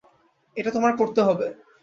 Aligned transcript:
এটা 0.57 0.71
তোমার 0.71 0.93
করতে 0.97 1.21
হবে। 1.21 1.47